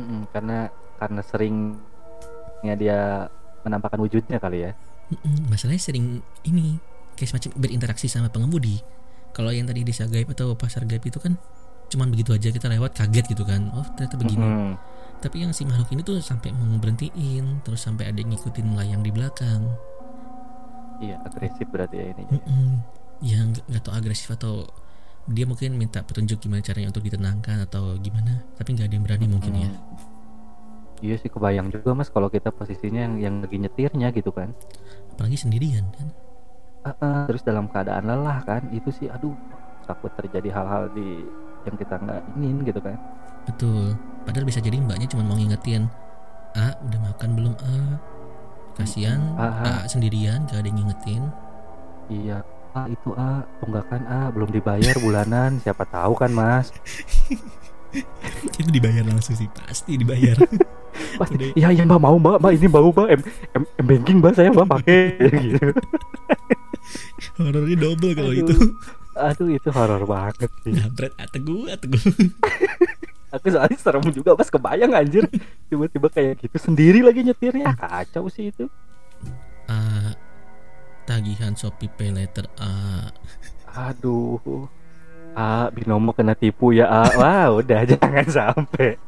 Mm 0.00 0.04
-mm, 0.04 0.20
karena 0.32 0.58
karena 0.96 1.20
seringnya 1.22 2.74
dia 2.76 2.98
menampakkan 3.62 4.00
wujudnya 4.00 4.40
kali 4.40 4.66
ya. 4.66 4.72
Mm 5.12 5.18
-mm, 5.20 5.36
masalahnya 5.52 5.82
sering 5.82 6.24
ini 6.48 6.80
kayak 7.14 7.36
semacam 7.36 7.50
berinteraksi 7.60 8.06
sama 8.08 8.32
pengemudi. 8.32 8.80
Kalau 9.30 9.54
yang 9.54 9.68
tadi 9.68 9.86
desa 9.86 10.08
gaib 10.10 10.32
atau 10.32 10.56
pasar 10.58 10.88
gaib 10.88 11.04
itu 11.04 11.20
kan 11.22 11.38
cuman 11.90 12.06
begitu 12.10 12.30
aja 12.34 12.48
kita 12.50 12.66
lewat 12.70 12.96
kaget 12.96 13.36
gitu 13.36 13.44
kan. 13.44 13.68
Oh 13.76 13.86
ternyata 13.94 14.16
begini. 14.16 14.42
Mm 14.42 14.56
-hmm. 14.56 14.74
tapi 15.20 15.44
yang 15.44 15.52
si 15.52 15.68
makhluk 15.68 15.92
ini 15.92 16.00
tuh 16.00 16.16
sampai 16.24 16.48
mau 16.56 16.80
berhentiin 16.80 17.60
terus 17.60 17.84
sampai 17.84 18.08
ada 18.08 18.16
yang 18.16 18.32
ngikutin 18.32 18.64
melayang 18.72 19.04
di 19.04 19.12
belakang 19.12 19.68
iya 21.00 21.16
agresif 21.24 21.66
berarti 21.72 21.96
ya 21.96 22.06
ini 22.12 22.24
-mm. 22.28 22.70
ya 23.24 23.38
nggak 23.44 23.82
tahu 23.82 23.94
agresif 23.96 24.28
atau 24.32 24.68
dia 25.28 25.44
mungkin 25.44 25.76
minta 25.76 26.00
petunjuk 26.00 26.40
gimana 26.40 26.64
caranya 26.64 26.90
untuk 26.90 27.04
ditenangkan 27.04 27.64
atau 27.68 27.96
gimana 28.00 28.40
tapi 28.56 28.76
nggak 28.76 28.86
ada 28.88 28.94
yang 28.96 29.04
berani 29.04 29.20
mm 29.20 29.26
-hmm. 29.26 29.34
mungkin 29.36 29.54
ya. 29.56 29.70
Iya 31.00 31.16
sih 31.16 31.32
kebayang 31.32 31.72
juga 31.72 31.96
mas 31.96 32.12
kalau 32.12 32.28
kita 32.28 32.52
posisinya 32.52 33.00
yang 33.08 33.14
yang 33.16 33.34
lagi 33.40 33.56
nyetirnya 33.56 34.12
gitu 34.12 34.36
kan. 34.36 34.52
Apalagi 35.16 35.36
sendirian 35.40 35.88
kan? 35.96 36.08
Uh, 36.80 36.92
uh, 36.92 37.20
terus 37.28 37.44
dalam 37.44 37.68
keadaan 37.72 38.08
lelah 38.08 38.40
kan 38.44 38.68
itu 38.72 38.92
sih 38.92 39.08
aduh 39.08 39.32
takut 39.88 40.12
terjadi 40.16 40.52
hal-hal 40.52 40.92
di 40.92 41.24
yang 41.64 41.76
kita 41.76 41.96
nggak 41.96 42.20
ingin 42.36 42.56
gitu 42.68 42.80
kan. 42.84 42.96
Betul. 43.48 43.96
Padahal 44.28 44.44
bisa 44.44 44.60
jadi 44.60 44.76
mbaknya 44.76 45.08
cuma 45.08 45.24
mau 45.24 45.36
ngingetin 45.40 45.88
ah 46.58 46.74
udah 46.82 47.00
makan 47.00 47.30
belum 47.38 47.54
ah 47.62 47.94
kasihan 48.78 49.20
ah, 49.36 49.84
sendirian 49.86 50.46
gak 50.46 50.62
ada 50.62 50.68
yang 50.68 50.78
ngingetin. 50.82 51.22
Iya 52.10 52.38
ah 52.70 52.86
itu 52.86 53.10
ah 53.18 53.42
tunggakan 53.58 54.02
ah 54.06 54.30
belum 54.30 54.50
dibayar 54.54 54.94
bulanan 55.02 55.58
siapa 55.58 55.82
tahu 55.90 56.14
kan 56.14 56.30
mas? 56.30 56.70
Itu 58.60 58.70
dibayar 58.70 59.02
langsung 59.02 59.34
sih 59.34 59.50
pasti 59.50 59.98
dibayar. 59.98 60.38
Pasti. 61.18 61.54
Iya 61.58 61.74
iya 61.74 61.82
mbak 61.86 61.98
mau 62.02 62.18
mbak 62.18 62.38
mbak 62.38 62.52
ini 62.54 62.66
mau 62.70 62.90
mbak 62.90 63.08
m, 63.10 63.20
m, 63.58 63.62
m 63.66 63.84
banking 63.86 64.16
mbak 64.22 64.34
saya 64.38 64.54
mbak 64.54 64.68
pakai 64.70 65.18
gitu. 65.50 65.74
Horornya 67.38 67.76
double 67.78 68.12
kalau 68.14 68.32
itu. 68.34 68.54
Aduh 69.18 69.48
itu 69.50 69.68
horor 69.74 70.02
banget 70.06 70.50
sih. 70.62 70.70
Nabret 70.74 71.14
ategu 71.18 71.66
ategu 71.66 71.98
aku 73.30 73.46
soalnya 73.50 73.78
serem 73.78 74.04
juga 74.10 74.34
pas 74.34 74.50
kebayang 74.50 74.92
anjir. 74.94 75.24
Tiba-tiba 75.70 76.10
kayak 76.10 76.42
gitu 76.42 76.56
sendiri 76.58 77.00
lagi 77.00 77.24
nyetirnya. 77.24 77.72
Kacau 77.78 78.26
sih 78.28 78.50
itu. 78.50 78.66
Uh, 79.70 80.10
tagihan 81.06 81.54
Shopee 81.54 81.90
Pay 81.90 82.10
Letter 82.14 82.46
A. 82.58 83.08
Aduh. 83.90 84.66
A 85.34 85.70
binomo 85.70 86.10
kena 86.10 86.34
tipu 86.34 86.74
ya 86.74 86.90
A. 86.90 87.02
Wah 87.14 87.46
udah 87.54 87.86
jangan 87.86 88.26
sampai. 88.26 88.98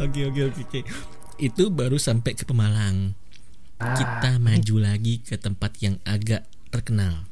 Oke 0.00 0.26
oke 0.26 0.40
oke 0.48 0.80
itu 1.38 1.70
baru 1.70 1.96
sampai 1.96 2.34
ke 2.34 2.44
Pemalang. 2.44 3.14
Ah. 3.78 3.94
kita 3.94 4.42
maju 4.42 4.90
lagi 4.90 5.22
ke 5.22 5.38
tempat 5.38 5.78
yang 5.78 6.02
agak 6.02 6.50
terkenal. 6.74 7.30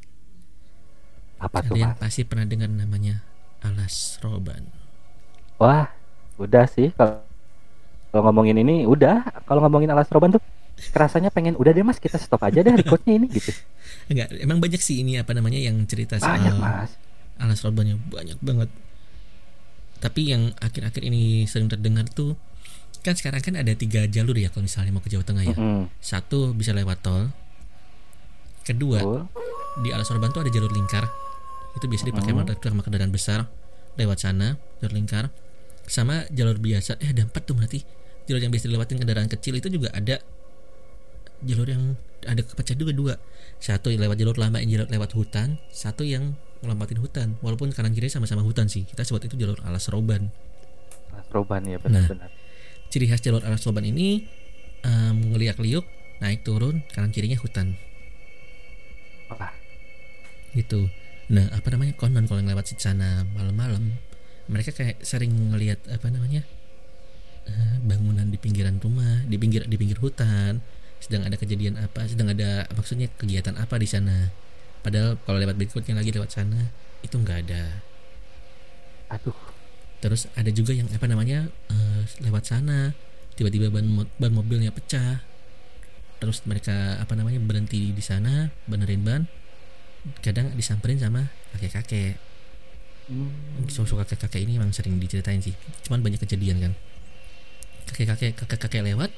Apa 1.42 1.66
Kalian 1.66 1.98
tuh 1.98 2.06
pasti 2.06 2.22
pernah 2.22 2.46
dengar 2.46 2.70
namanya 2.70 3.26
Alas 3.66 4.22
Roban 4.22 4.85
wah 5.56 5.88
udah 6.36 6.64
sih 6.68 6.92
kalau 6.92 7.26
kalau 8.16 8.32
ngomongin 8.32 8.56
ini 8.64 8.88
udah 8.88 9.44
kalau 9.44 9.60
ngomongin 9.60 9.92
Alas 9.92 10.08
Roban 10.08 10.32
tuh 10.32 10.40
kerasanya 10.88 11.28
pengen 11.28 11.52
udah 11.52 11.68
deh 11.76 11.84
mas 11.84 12.00
kita 12.00 12.16
stop 12.16 12.40
aja 12.48 12.64
deh 12.64 12.72
recordnya 12.72 13.12
ini 13.12 13.28
gitu. 13.28 13.52
Enggak 14.08 14.32
emang 14.40 14.56
banyak 14.56 14.80
sih 14.80 15.04
ini 15.04 15.20
apa 15.20 15.36
namanya 15.36 15.60
yang 15.60 15.76
cerita 15.84 16.16
soal 16.16 16.40
banyak 16.40 16.56
mas. 16.56 16.96
alas 17.36 17.60
robannya 17.60 18.00
banyak 18.08 18.40
banget. 18.40 18.72
Tapi 20.00 20.32
yang 20.32 20.56
akhir-akhir 20.56 21.02
ini 21.04 21.44
sering 21.44 21.68
terdengar 21.68 22.08
tuh 22.08 22.40
kan 23.04 23.12
sekarang 23.12 23.44
kan 23.44 23.54
ada 23.60 23.76
tiga 23.76 24.08
jalur 24.08 24.32
ya 24.34 24.48
kalau 24.48 24.64
misalnya 24.64 24.96
mau 24.96 25.04
ke 25.04 25.12
Jawa 25.12 25.24
Tengah 25.28 25.44
ya. 25.44 25.52
Mm 25.52 25.60
-hmm. 25.60 25.82
satu 26.00 26.56
bisa 26.56 26.72
lewat 26.72 27.04
tol. 27.04 27.28
Kedua 28.64 29.04
oh. 29.04 29.28
di 29.84 29.92
alas 29.92 30.08
roban 30.08 30.32
tuh 30.32 30.40
ada 30.40 30.48
jalur 30.48 30.72
lingkar. 30.72 31.04
Itu 31.76 31.84
biasa 31.84 32.08
dipakai 32.08 32.32
mm 32.32 32.48
-hmm. 32.48 32.64
sama 32.64 32.80
kendaraan 32.80 33.12
besar. 33.12 33.44
Lewat 34.00 34.24
sana 34.24 34.56
jalur 34.80 34.96
lingkar 34.96 35.28
sama 35.86 36.26
jalur 36.34 36.58
biasa. 36.58 36.98
Eh 37.00 37.10
ada 37.14 37.24
empat 37.24 37.42
tuh 37.46 37.54
berarti. 37.56 37.82
Jalur 38.26 38.42
yang 38.42 38.50
biasa 38.50 38.66
dilewatin 38.66 38.98
kendaraan 38.98 39.30
kecil 39.30 39.54
itu 39.54 39.70
juga 39.70 39.94
ada 39.94 40.18
jalur 41.46 41.66
yang 41.70 41.94
ada 42.26 42.42
kepecah 42.42 42.74
juga 42.74 42.92
dua. 42.92 43.14
Satu 43.62 43.88
yang 43.94 44.02
lewat 44.02 44.18
jalur 44.18 44.36
lama 44.36 44.58
yang 44.58 44.82
jalur 44.82 44.88
lewat 44.90 45.14
hutan. 45.14 45.62
Satu 45.70 46.02
yang 46.02 46.34
melompatin 46.60 46.98
hutan. 46.98 47.28
Walaupun 47.40 47.70
kanan 47.70 47.94
kiri 47.94 48.10
sama-sama 48.10 48.42
hutan 48.42 48.66
sih. 48.66 48.82
Kita 48.82 49.06
sebut 49.06 49.30
itu 49.30 49.38
jalur 49.38 49.62
alas 49.62 49.86
roban. 49.88 50.34
Alas 51.14 51.28
roban 51.30 51.62
ya 51.64 51.78
benar-benar 51.78 52.28
nah, 52.28 52.44
ciri 52.90 53.06
khas 53.10 53.22
jalur 53.22 53.42
alas 53.42 53.62
roban 53.66 53.82
ini 53.82 54.26
um, 54.86 55.34
ngeliak 55.34 55.58
liuk 55.58 55.86
naik 56.22 56.42
turun 56.46 56.82
kanan 56.94 57.12
kirinya 57.12 57.38
hutan. 57.38 57.76
Wah. 59.30 59.52
gitu. 60.54 60.88
Nah 61.28 61.50
apa 61.52 61.68
namanya? 61.74 61.98
Konon 61.98 62.24
kalau 62.24 62.40
yang 62.40 62.48
lewat 62.48 62.72
sana 62.78 63.26
malam-malam 63.34 63.98
mereka 64.46 64.70
kayak 64.70 65.02
sering 65.02 65.32
ngelihat 65.52 65.78
apa 65.90 66.06
namanya 66.10 66.46
uh, 67.50 67.76
bangunan 67.82 68.26
di 68.30 68.38
pinggiran 68.38 68.78
rumah 68.78 69.26
di 69.26 69.36
pinggir 69.38 69.66
di 69.66 69.76
pinggir 69.78 69.98
hutan 69.98 70.62
sedang 71.02 71.26
ada 71.28 71.36
kejadian 71.36 71.76
apa 71.78 72.08
sedang 72.08 72.32
ada 72.32 72.64
maksudnya 72.72 73.06
kegiatan 73.20 73.54
apa 73.58 73.76
di 73.76 73.88
sana. 73.88 74.32
Padahal 74.80 75.18
kalau 75.26 75.38
lewat 75.42 75.58
berikutnya 75.58 75.98
lagi 75.98 76.14
lewat 76.14 76.30
sana 76.30 76.70
itu 77.02 77.14
nggak 77.14 77.38
ada. 77.46 77.82
Aduh. 79.12 79.36
Terus 80.00 80.30
ada 80.38 80.50
juga 80.52 80.72
yang 80.76 80.86
apa 80.92 81.06
namanya 81.10 81.50
uh, 81.72 82.00
lewat 82.22 82.48
sana 82.48 82.94
tiba-tiba 83.36 83.68
ban 83.68 83.86
ban 84.16 84.32
mobilnya 84.32 84.72
pecah. 84.72 85.20
Terus 86.16 86.40
mereka 86.48 86.96
apa 86.96 87.12
namanya 87.12 87.36
berhenti 87.42 87.92
di 87.92 88.02
sana 88.02 88.48
benerin 88.64 89.02
ban 89.04 89.22
kadang 90.22 90.54
disamperin 90.54 91.02
sama 91.02 91.28
kakek-kakek 91.54 92.35
hmm. 93.10 93.70
sosok 93.70 94.02
kakek-kakek 94.04 94.42
ini 94.46 94.58
memang 94.58 94.74
sering 94.74 94.98
diceritain 94.98 95.42
sih. 95.42 95.54
Cuman 95.86 96.02
banyak 96.02 96.22
kejadian 96.22 96.58
kan. 96.62 96.72
Kakek-kakek 97.90 98.34
kakek-kakek 98.34 98.82
lewat 98.82 99.10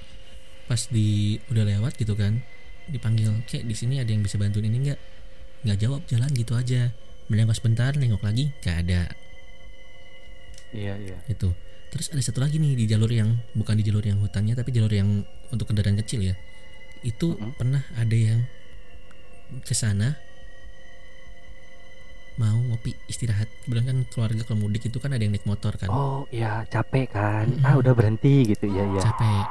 pas 0.68 0.80
di 0.92 1.40
udah 1.48 1.64
lewat 1.64 1.96
gitu 1.96 2.12
kan 2.12 2.44
dipanggil 2.92 3.32
kayak 3.48 3.64
di 3.64 3.72
sini 3.72 4.04
ada 4.04 4.12
yang 4.12 4.20
bisa 4.20 4.36
bantuin 4.36 4.68
ini 4.68 4.84
enggak 4.84 5.00
nggak 5.64 5.78
jawab 5.80 6.00
jalan 6.08 6.30
gitu 6.32 6.52
aja. 6.54 6.92
Menengok 7.28 7.56
sebentar 7.60 7.92
nengok 7.96 8.24
lagi 8.24 8.52
nggak 8.64 8.76
ada. 8.88 9.02
Iya 10.72 10.94
iya. 11.00 11.16
Itu 11.28 11.52
terus 11.88 12.12
ada 12.12 12.20
satu 12.20 12.44
lagi 12.44 12.60
nih 12.60 12.76
di 12.76 12.84
jalur 12.84 13.08
yang 13.08 13.40
bukan 13.56 13.80
di 13.80 13.84
jalur 13.88 14.04
yang 14.04 14.20
hutannya 14.20 14.52
tapi 14.52 14.76
jalur 14.76 14.92
yang 14.92 15.24
untuk 15.48 15.72
kendaraan 15.72 15.96
kecil 16.04 16.20
ya. 16.20 16.36
Itu 17.00 17.36
uh 17.36 17.40
-huh. 17.40 17.52
pernah 17.56 17.84
ada 17.96 18.16
yang 18.16 18.44
ke 19.64 19.72
sana 19.72 20.27
mau 22.38 22.54
ngopi 22.54 22.94
istirahat. 23.10 23.50
Bilang 23.66 23.84
kan 23.84 23.98
keluarga 24.08 24.42
kalau 24.46 24.64
mudik 24.64 24.86
itu 24.86 24.98
kan 25.02 25.12
ada 25.12 25.20
yang 25.20 25.34
naik 25.34 25.44
motor 25.44 25.74
kan. 25.74 25.90
Oh 25.90 26.24
iya 26.30 26.64
capek 26.70 27.10
kan? 27.10 27.46
Mm 27.50 27.58
-hmm. 27.60 27.68
ah 27.68 27.74
udah 27.76 27.92
berhenti 27.92 28.46
gitu 28.46 28.66
ya 28.70 28.86
ya 28.86 29.02
capek. 29.02 29.44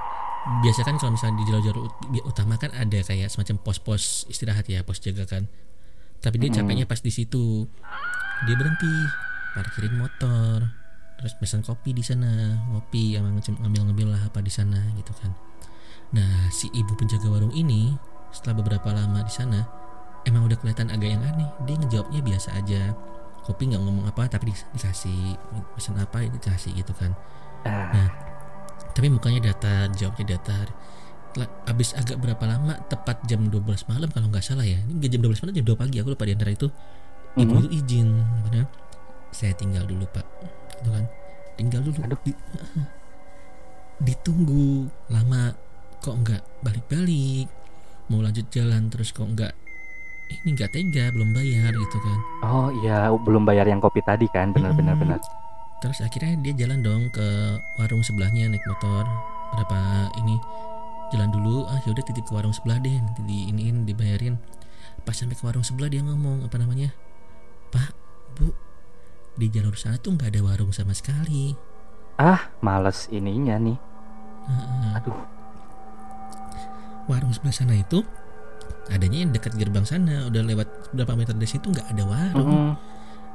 Biasa 0.64 0.80
kan 0.88 0.96
kalau 0.96 1.12
misalnya 1.14 1.36
di 1.38 1.46
jalur-jalur 1.52 1.84
utama 2.24 2.56
kan 2.56 2.72
ada 2.72 3.00
kayak 3.04 3.28
semacam 3.28 3.60
pos-pos 3.60 4.24
istirahat 4.32 4.64
ya 4.72 4.82
pos 4.88 5.04
jaga 5.04 5.28
kan. 5.28 5.52
Tapi 6.24 6.36
dia 6.40 6.50
capeknya 6.50 6.88
pas 6.88 7.04
di 7.04 7.12
situ. 7.12 7.68
Dia 8.48 8.56
berhenti 8.56 8.92
parkirin 9.54 10.00
motor 10.00 10.88
terus 11.18 11.34
pesan 11.34 11.66
kopi 11.66 11.98
di 11.98 12.06
sana 12.06 12.62
ngopi 12.70 13.18
yang 13.18 13.26
ngambil-ngambil 13.34 14.14
lah 14.14 14.22
apa 14.30 14.40
di 14.40 14.54
sana 14.54 14.80
gitu 14.96 15.12
kan. 15.18 15.34
Nah 16.14 16.48
si 16.54 16.72
ibu 16.72 16.94
penjaga 16.96 17.28
warung 17.28 17.52
ini 17.52 17.98
setelah 18.32 18.62
beberapa 18.62 18.94
lama 18.94 19.26
di 19.26 19.34
sana 19.34 19.66
emang 20.28 20.44
udah 20.46 20.60
kelihatan 20.60 20.92
agak 20.92 21.10
yang 21.16 21.24
aneh. 21.24 21.48
Dia 21.64 21.76
ngejawabnya 21.80 22.22
biasa 22.22 22.50
aja. 22.60 22.92
Kopi 23.48 23.72
nggak 23.72 23.80
ngomong 23.80 24.06
apa 24.12 24.28
tapi 24.28 24.52
dikasih 24.52 25.40
pesan 25.80 25.96
apa 25.96 26.28
dikasih 26.28 26.76
gitu 26.76 26.92
kan. 26.92 27.16
Ah. 27.64 27.90
nah 27.96 28.10
tapi 28.94 29.10
mukanya 29.10 29.52
datar 29.52 29.90
jawabnya 29.98 30.38
datar 30.38 30.70
habis 31.70 31.94
agak 31.94 32.18
berapa 32.18 32.44
lama? 32.50 32.82
Tepat 32.90 33.22
jam 33.30 33.46
12 33.46 33.86
malam 33.86 34.10
kalau 34.10 34.28
nggak 34.32 34.42
salah 34.42 34.66
ya. 34.66 34.82
Ini 34.82 35.06
jam 35.06 35.22
12 35.22 35.46
malam 35.46 35.54
jam 35.54 35.66
2 35.70 35.78
pagi. 35.78 35.98
Aku 36.02 36.10
lupa 36.18 36.26
di 36.26 36.34
antara 36.34 36.50
itu. 36.50 36.68
Ibu 37.38 37.46
mm 37.46 37.46
-hmm. 37.46 37.60
itu 37.62 37.70
izin 37.78 38.10
benar 38.50 38.66
saya 39.30 39.54
tinggal 39.54 39.86
dulu 39.86 40.10
pak. 40.10 40.26
Itu 40.82 40.90
kan. 40.90 41.06
Tinggal 41.60 41.82
dulu. 41.86 41.98
Aduh. 42.10 42.20
Di, 42.26 42.34
ditunggu 44.02 44.90
lama. 45.14 45.54
Kok 46.02 46.16
nggak 46.26 46.42
balik-balik? 46.66 47.50
Mau 48.10 48.24
lanjut 48.24 48.48
jalan 48.50 48.90
terus 48.90 49.14
kok 49.14 49.28
nggak 49.28 49.54
ini 50.28 50.50
nggak 50.56 50.72
tega 50.76 51.12
belum 51.12 51.32
bayar 51.32 51.72
gitu 51.72 51.98
kan. 52.04 52.20
Oh 52.44 52.70
iya 52.84 53.12
belum 53.12 53.48
bayar 53.48 53.68
yang 53.68 53.80
kopi 53.80 54.04
tadi 54.04 54.28
kan 54.32 54.52
benar-benar 54.52 54.96
hmm. 54.96 55.04
benar. 55.04 55.20
Terus 55.80 56.02
akhirnya 56.02 56.34
dia 56.42 56.54
jalan 56.66 56.82
dong 56.82 57.04
ke 57.14 57.28
warung 57.80 58.02
sebelahnya 58.04 58.50
naik 58.50 58.64
motor. 58.68 59.06
Berapa 59.56 60.12
ini 60.20 60.36
jalan 61.16 61.32
dulu 61.32 61.64
ah 61.72 61.80
yaudah 61.88 62.04
titip 62.04 62.28
ke 62.28 62.34
warung 62.36 62.52
sebelah 62.52 62.80
deh 62.84 62.98
nanti 62.98 63.22
di 63.24 63.48
iniin 63.52 63.88
dibayarin. 63.88 64.36
Pas 65.08 65.16
sampai 65.16 65.38
ke 65.40 65.44
warung 65.46 65.64
sebelah 65.64 65.88
dia 65.88 66.04
ngomong 66.04 66.44
apa 66.44 66.56
namanya 66.60 66.92
pak 67.72 67.96
bu 68.36 68.52
di 69.38 69.48
jalur 69.52 69.76
sana 69.78 69.96
tuh 70.02 70.16
nggak 70.18 70.36
ada 70.36 70.42
warung 70.44 70.76
sama 70.76 70.92
sekali. 70.92 71.56
Ah 72.20 72.52
males 72.60 73.08
ininya 73.14 73.56
nih. 73.56 73.78
Uh, 74.48 74.98
aduh. 74.98 75.20
Warung 77.08 77.32
sebelah 77.32 77.56
sana 77.56 77.78
itu 77.78 78.04
adanya 78.92 79.18
yang 79.28 79.32
dekat 79.36 79.54
gerbang 79.56 79.84
sana 79.84 80.28
udah 80.32 80.42
lewat 80.44 80.68
berapa 80.96 81.14
meter 81.16 81.36
dari 81.36 81.50
situ 81.50 81.68
nggak 81.72 81.88
ada 81.92 82.04
warung. 82.08 82.48
Mm 82.48 82.60
-hmm. 82.72 82.72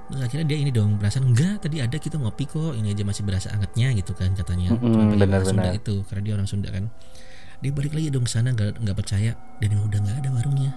Terus 0.02 0.20
akhirnya 0.28 0.46
dia 0.52 0.58
ini 0.60 0.70
dong 0.74 1.00
perasaan 1.00 1.24
enggak 1.32 1.56
tadi 1.64 1.76
ada 1.80 1.96
kita 1.96 2.16
ngopi 2.20 2.44
kok. 2.44 2.72
Ini 2.76 2.92
aja 2.92 3.04
masih 3.04 3.22
berasa 3.24 3.48
angetnya 3.52 3.88
gitu 3.96 4.12
kan 4.12 4.32
katanya. 4.36 4.76
Mm 4.76 4.80
-hmm, 4.80 5.16
benar, 5.16 5.40
orang 5.40 5.48
Sunda 5.48 5.70
itu 5.72 5.94
karena 6.08 6.22
dia 6.24 6.32
orang 6.36 6.48
Sunda 6.48 6.68
kan. 6.68 6.84
Dia 7.62 7.70
balik 7.70 7.92
lagi 7.94 8.08
dong 8.10 8.26
sana 8.26 8.50
nggak 8.52 8.82
nggak 8.82 8.96
percaya. 8.96 9.32
Dan 9.60 9.78
udah 9.78 9.98
nggak 10.02 10.16
ada 10.24 10.28
warungnya. 10.34 10.72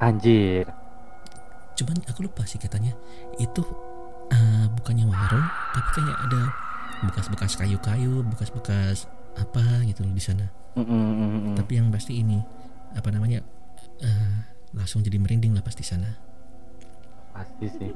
Anjir. 0.00 0.66
Cuman 1.74 1.96
aku 2.06 2.24
lupa 2.24 2.46
sih 2.46 2.60
katanya 2.62 2.94
itu 3.42 3.66
uh, 4.30 4.66
bukannya 4.78 5.10
warung 5.10 5.46
tapi 5.74 5.88
kayak 6.00 6.18
ada 6.30 6.40
bekas-bekas 7.04 7.58
kayu-kayu 7.58 8.22
bekas-bekas 8.30 9.10
apa 9.34 9.82
gitu 9.84 10.06
loh 10.06 10.14
di 10.14 10.22
sana. 10.22 10.46
Mm 10.74 10.86
-hmm. 10.86 11.54
tapi 11.54 11.78
yang 11.78 11.86
pasti 11.94 12.18
ini 12.18 12.42
apa 12.94 13.10
namanya 13.10 13.42
uh, 14.02 14.36
langsung 14.74 15.04
jadi 15.04 15.20
merinding 15.20 15.54
lah 15.54 15.62
pasti 15.62 15.86
sana. 15.86 16.10
Pasti 17.34 17.66
sih. 17.70 17.90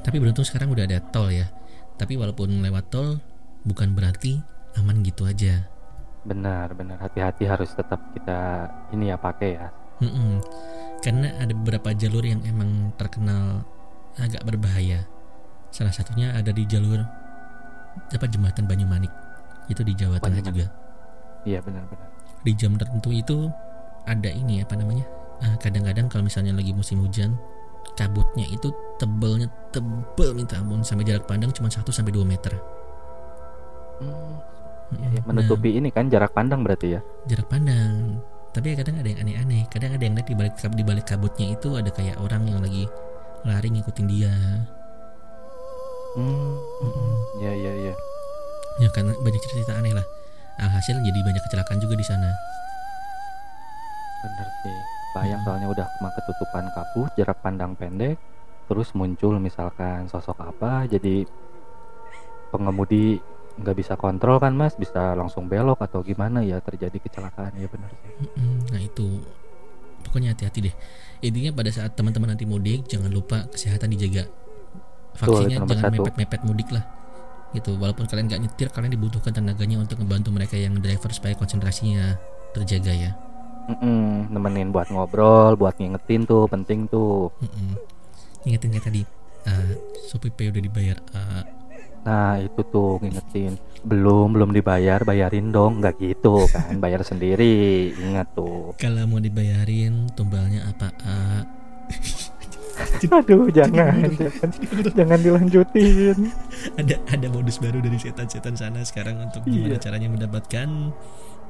Tapi 0.00 0.16
beruntung 0.20 0.44
sekarang 0.44 0.72
udah 0.72 0.84
ada 0.84 1.00
tol 1.00 1.28
ya. 1.28 1.48
Tapi 1.96 2.16
walaupun 2.16 2.64
lewat 2.64 2.88
tol 2.92 3.20
bukan 3.64 3.92
berarti 3.92 4.40
aman 4.80 5.04
gitu 5.04 5.28
aja. 5.28 5.68
Benar 6.24 6.72
benar. 6.72 7.00
Hati-hati 7.00 7.44
harus 7.44 7.72
tetap 7.72 8.00
kita 8.16 8.68
ini 8.96 9.12
ya 9.12 9.16
pakai 9.18 9.50
ya. 9.56 9.68
Mm 10.02 10.10
-mm. 10.10 10.32
karena 10.98 11.30
ada 11.38 11.54
beberapa 11.54 11.94
jalur 11.94 12.26
yang 12.26 12.42
emang 12.42 12.90
terkenal 12.98 13.62
agak 14.18 14.42
berbahaya. 14.42 15.06
Salah 15.70 15.94
satunya 15.94 16.34
ada 16.34 16.50
di 16.50 16.66
jalur 16.66 17.02
apa 18.10 18.26
jembatan 18.26 18.66
Banyumanik. 18.66 19.10
Itu 19.70 19.86
di 19.86 19.94
Jawa 19.94 20.18
Tengah 20.18 20.42
juga. 20.42 20.66
Iya 21.46 21.62
benar-benar 21.62 22.12
di 22.42 22.52
jam 22.58 22.74
tertentu 22.74 23.10
itu 23.14 23.38
ada 24.06 24.30
ini 24.30 24.62
apa 24.62 24.74
namanya 24.74 25.06
uh, 25.42 25.56
kadang-kadang 25.58 26.06
kalau 26.10 26.26
misalnya 26.26 26.54
lagi 26.54 26.74
musim 26.74 27.02
hujan 27.02 27.38
kabutnya 27.98 28.46
itu 28.48 28.72
tebelnya 28.96 29.50
tebel 29.74 30.32
minta 30.32 30.56
ampun 30.56 30.80
sampai 30.80 31.04
jarak 31.04 31.28
pandang 31.28 31.52
cuma 31.52 31.68
1 31.68 31.84
sampai 31.92 32.12
2 32.14 32.24
meter. 32.24 32.54
Hmm. 34.00 34.40
Ya, 34.92 35.20
menutupi 35.24 35.72
nah, 35.72 35.78
ini 35.80 35.88
kan 35.88 36.08
jarak 36.08 36.32
pandang 36.36 36.64
berarti 36.64 36.96
ya. 36.96 37.00
Jarak 37.28 37.48
pandang. 37.48 38.20
Tapi 38.52 38.76
kadang 38.76 39.00
ada 39.00 39.08
yang 39.08 39.20
aneh-aneh. 39.24 39.64
Kadang 39.72 39.96
ada 39.96 40.04
yang 40.04 40.14
lihat 40.16 40.28
di 40.28 40.36
balik 40.36 40.54
di 40.60 40.84
balik 40.84 41.06
kabutnya 41.08 41.46
itu 41.56 41.68
ada 41.80 41.88
kayak 41.88 42.20
orang 42.20 42.44
yang 42.44 42.60
lagi 42.60 42.84
lari 43.44 43.68
ngikutin 43.72 44.06
dia. 44.08 44.32
Hmm. 46.16 46.56
hmm. 46.60 47.14
Ya 47.40 47.52
ya 47.56 47.72
ya. 47.92 47.94
Ya 48.80 48.88
karena 48.92 49.12
banyak 49.20 49.40
cerita 49.52 49.76
aneh 49.76 49.92
lah. 49.96 50.04
Alhasil 50.60 51.00
jadi 51.00 51.18
banyak 51.24 51.42
kecelakaan 51.48 51.80
juga 51.80 51.96
di 51.96 52.04
sana 52.04 52.28
bener 54.22 54.48
sih. 54.62 54.78
Bayang 55.12 55.42
soalnya 55.44 55.68
udah 55.68 55.86
cuma 55.98 56.08
ketutupan 56.16 56.64
kabut 56.72 57.10
jarak 57.18 57.36
pandang 57.44 57.76
pendek 57.76 58.16
terus 58.70 58.94
muncul 58.96 59.36
misalkan 59.36 60.08
sosok 60.08 60.38
apa 60.40 60.88
jadi 60.88 61.28
pengemudi 62.48 63.20
nggak 63.60 63.76
bisa 63.76 64.00
kontrol 64.00 64.40
kan 64.40 64.56
mas? 64.56 64.72
Bisa 64.78 65.12
langsung 65.12 65.50
belok 65.50 65.84
atau 65.84 66.00
gimana 66.00 66.40
ya 66.40 66.62
terjadi 66.64 66.96
kecelakaan. 66.96 67.52
Ya 67.60 67.68
benar 67.68 67.92
sih. 67.92 68.12
Nah 68.72 68.80
itu. 68.80 69.20
Pokoknya 70.02 70.34
hati-hati 70.34 70.72
deh. 70.72 70.74
Intinya 71.22 71.54
pada 71.54 71.70
saat 71.70 71.94
teman-teman 71.94 72.34
nanti 72.34 72.42
mudik 72.48 72.88
jangan 72.88 73.12
lupa 73.12 73.46
kesehatan 73.52 73.92
dijaga. 73.92 74.26
Vaksinnya 75.14 75.62
Tuh, 75.62 75.76
jangan 75.76 75.92
mepet-mepet 75.92 76.40
mudik 76.42 76.68
lah. 76.72 76.84
Gitu. 77.52 77.76
Walaupun 77.76 78.08
kalian 78.08 78.26
nggak 78.32 78.40
nyetir 78.48 78.68
kalian 78.72 78.96
dibutuhkan 78.96 79.30
tenaganya 79.36 79.78
untuk 79.78 80.00
membantu 80.00 80.32
mereka 80.32 80.56
yang 80.56 80.74
driver 80.80 81.12
supaya 81.12 81.36
konsentrasinya 81.36 82.16
terjaga 82.52 82.92
ya 82.92 83.12
Mm-mm, 83.70 84.32
nemenin 84.34 84.74
buat 84.74 84.90
ngobrol, 84.90 85.54
buat 85.54 85.78
ngingetin 85.78 86.26
tuh, 86.26 86.50
penting 86.50 86.90
tuh. 86.90 87.30
Mm-mm. 87.38 87.78
Ngingetin 88.42 88.70
kayak 88.74 88.84
tadi, 88.90 89.02
uh, 89.46 89.72
Shopee 90.10 90.34
Pay 90.34 90.50
udah 90.50 90.62
dibayar. 90.62 90.98
Uh. 91.14 91.42
Nah 92.02 92.34
itu 92.42 92.60
tuh 92.66 92.98
ngingetin, 92.98 93.54
belum 93.86 94.34
belum 94.34 94.50
dibayar, 94.50 95.06
bayarin 95.06 95.54
dong, 95.54 95.78
nggak 95.78 96.02
gitu 96.02 96.50
kan, 96.50 96.74
bayar 96.82 97.06
sendiri, 97.10 97.94
ingat 97.94 98.34
tuh. 98.34 98.74
Kalau 98.82 99.06
mau 99.06 99.22
dibayarin, 99.22 100.10
tumbalnya 100.18 100.66
apa? 100.66 100.88
Uh. 101.06 101.42
Aduh, 103.12 103.52
jangan, 103.52 104.08
jangan, 104.16 104.48
jangan 104.96 105.18
dilanjutin. 105.20 106.32
Ada 106.80 106.96
ada 107.04 107.26
modus 107.28 107.60
baru 107.60 107.84
dari 107.84 108.00
setan-setan 108.00 108.56
sana 108.56 108.80
sekarang 108.80 109.28
untuk 109.28 109.44
gimana 109.44 109.76
iya. 109.76 109.82
caranya 109.82 110.08
mendapatkan 110.08 110.68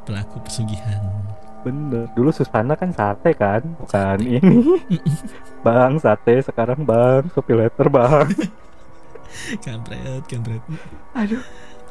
pelaku 0.03 0.43
pesugihan. 0.43 1.03
Bener. 1.63 2.11
Dulu 2.19 2.31
Susana 2.35 2.75
kan 2.75 2.91
sate 2.91 3.33
kan, 3.39 3.63
bukan 3.79 4.19
sate. 4.19 4.27
ini. 4.27 4.57
bang 5.67 5.95
sate 6.03 6.43
sekarang 6.43 6.83
bang 6.83 7.23
kopi 7.31 7.55
letter 7.55 7.87
bang. 7.87 8.27
kampret, 9.65 10.23
kampret. 10.27 10.63
Aduh. 11.15 11.43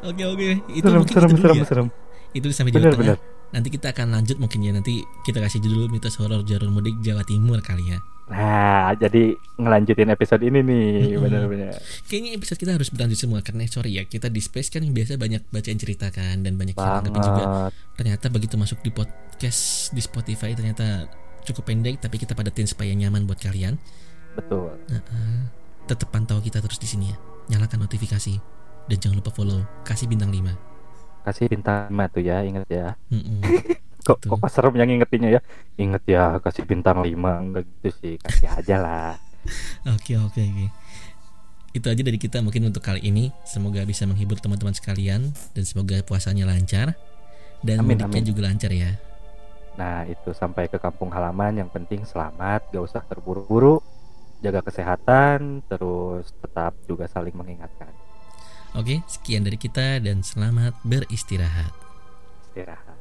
Oke 0.02 0.22
oke. 0.26 0.48
Itu 0.70 0.86
serem, 0.90 0.98
mungkin 1.00 1.14
serem, 1.14 1.30
itu 1.30 1.40
serem, 1.40 1.56
ya. 1.56 1.64
serem. 1.66 1.86
Itu 2.34 2.46
sampai 2.50 2.72
bener. 2.74 2.94
Bener. 2.98 3.18
Nanti 3.52 3.68
kita 3.68 3.92
akan 3.92 4.16
lanjut 4.16 4.36
mungkin 4.40 4.64
ya 4.64 4.72
nanti 4.72 5.04
kita 5.22 5.38
kasih 5.38 5.60
judul 5.60 5.92
mitos 5.92 6.16
horor 6.16 6.40
jalur 6.42 6.72
mudik 6.72 6.98
Jawa 7.04 7.22
Timur 7.22 7.60
kali 7.60 7.92
ya. 7.92 7.98
Nah, 8.32 8.96
jadi 8.96 9.36
ngelanjutin 9.60 10.08
episode 10.08 10.40
ini 10.40 10.64
nih, 10.64 11.20
benar-benar. 11.20 11.76
Kayaknya 12.08 12.30
episode 12.40 12.58
kita 12.58 12.72
harus 12.80 12.88
berlanjut 12.88 13.18
semua 13.20 13.44
karena 13.44 13.68
sorry 13.68 14.00
ya, 14.00 14.08
kita 14.08 14.32
di 14.32 14.40
space 14.40 14.72
kan 14.72 14.80
biasa 14.80 15.20
banyak 15.20 15.44
bacain 15.52 15.76
cerita 15.76 16.08
kan 16.08 16.40
dan 16.40 16.56
banyak 16.56 16.72
cerita 16.72 17.04
tapi 17.04 17.18
juga 17.20 17.44
ternyata 17.92 18.26
begitu 18.32 18.56
masuk 18.56 18.80
di 18.80 18.88
podcast 18.88 19.92
di 19.92 20.00
Spotify 20.00 20.56
ternyata 20.56 21.06
cukup 21.44 21.68
pendek 21.68 22.00
tapi 22.00 22.16
kita 22.16 22.32
padatin 22.32 22.64
supaya 22.64 22.96
nyaman 22.96 23.28
buat 23.28 23.36
kalian. 23.36 23.76
Betul. 24.32 24.80
Nah, 24.88 25.02
uh, 25.12 25.42
tetap 25.84 26.08
pantau 26.08 26.40
kita 26.40 26.64
terus 26.64 26.80
di 26.80 26.88
sini 26.88 27.12
ya. 27.12 27.16
Nyalakan 27.52 27.84
notifikasi 27.84 28.34
dan 28.88 28.96
jangan 28.96 29.20
lupa 29.20 29.30
follow, 29.34 29.60
kasih 29.84 30.08
bintang 30.08 30.32
5. 30.32 31.28
Kasih 31.28 31.46
bintang 31.52 31.92
5 31.92 32.14
tuh 32.16 32.22
ya, 32.24 32.40
ingat 32.42 32.66
ya. 32.72 32.96
kok 34.02 34.18
kok 34.22 34.38
pas 34.38 34.50
serem 34.50 34.74
yang 34.76 34.90
ingetinnya 34.90 35.38
ya? 35.38 35.40
Inget 35.78 36.02
ya 36.06 36.24
kasih 36.42 36.66
bintang 36.66 37.00
5 37.00 37.14
enggak 37.14 37.64
gitu 37.64 37.88
sih 38.02 38.14
kasih 38.18 38.48
aja 38.50 38.76
lah. 38.78 39.14
Oke 39.94 40.14
oke 40.14 40.38
oke. 40.38 40.66
Itu 41.74 41.88
aja 41.88 41.98
dari 42.04 42.14
kita 42.14 42.38
mungkin 42.44 42.68
untuk 42.70 42.84
kali 42.84 43.02
ini. 43.02 43.34
Semoga 43.42 43.82
bisa 43.82 44.06
menghibur 44.06 44.38
teman-teman 44.38 44.70
sekalian 44.70 45.34
dan 45.56 45.64
semoga 45.66 45.98
puasanya 46.06 46.46
lancar. 46.46 46.94
Dan 47.64 47.82
amin, 47.82 47.98
mudiknya 47.98 48.22
amin. 48.22 48.28
juga 48.28 48.40
lancar 48.46 48.70
ya. 48.70 48.94
Nah 49.74 50.04
itu 50.04 50.30
sampai 50.30 50.68
ke 50.68 50.78
kampung 50.78 51.10
halaman. 51.10 51.58
Yang 51.58 51.74
penting 51.74 52.00
selamat 52.04 52.70
gak 52.70 52.84
usah 52.86 53.02
terburu-buru. 53.08 53.82
Jaga 54.44 54.62
kesehatan 54.62 55.66
terus 55.66 56.30
tetap 56.38 56.78
juga 56.86 57.10
saling 57.10 57.34
mengingatkan. 57.34 57.90
Oke 58.78 59.02
sekian 59.10 59.42
dari 59.42 59.56
kita 59.58 59.98
dan 59.98 60.22
selamat 60.22 60.76
beristirahat. 60.86 61.72
Istirahat 62.52 62.91